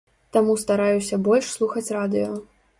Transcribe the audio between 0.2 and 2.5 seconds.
Таму стараюся больш слухаць радыё.